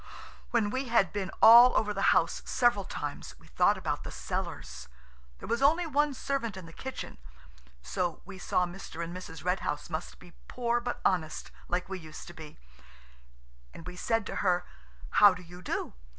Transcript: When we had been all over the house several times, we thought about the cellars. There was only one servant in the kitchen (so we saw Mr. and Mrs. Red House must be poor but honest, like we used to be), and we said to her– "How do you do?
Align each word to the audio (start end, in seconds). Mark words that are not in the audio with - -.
When 0.49 0.71
we 0.71 0.87
had 0.87 1.13
been 1.13 1.29
all 1.43 1.77
over 1.77 1.93
the 1.93 2.09
house 2.09 2.41
several 2.43 2.85
times, 2.85 3.35
we 3.37 3.45
thought 3.45 3.77
about 3.77 4.03
the 4.03 4.09
cellars. 4.09 4.87
There 5.37 5.47
was 5.47 5.61
only 5.61 5.85
one 5.85 6.15
servant 6.15 6.57
in 6.57 6.65
the 6.65 6.73
kitchen 6.73 7.19
(so 7.83 8.23
we 8.25 8.39
saw 8.39 8.65
Mr. 8.65 9.03
and 9.03 9.15
Mrs. 9.15 9.45
Red 9.45 9.59
House 9.59 9.91
must 9.91 10.17
be 10.17 10.33
poor 10.47 10.79
but 10.81 11.01
honest, 11.05 11.51
like 11.67 11.87
we 11.87 11.99
used 11.99 12.25
to 12.29 12.33
be), 12.33 12.57
and 13.75 13.85
we 13.85 13.95
said 13.95 14.25
to 14.25 14.37
her– 14.37 14.65
"How 15.19 15.35
do 15.35 15.43
you 15.43 15.61
do? 15.61 15.93